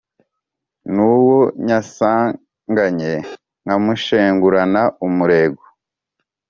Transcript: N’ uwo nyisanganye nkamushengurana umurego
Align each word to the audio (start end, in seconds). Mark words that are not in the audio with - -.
N’ 0.93 0.95
uwo 1.11 1.39
nyisanganye 1.65 3.13
nkamushengurana 3.63 4.81
umurego 5.07 5.63